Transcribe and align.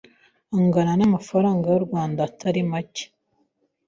angana 0.57 0.93
n’amafaranga 0.97 1.65
y’u 1.69 1.85
Rwanda 1.87 2.19
Atari 2.29 2.61
macye 2.71 3.05